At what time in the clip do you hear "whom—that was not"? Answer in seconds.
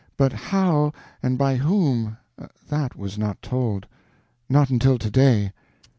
1.57-3.39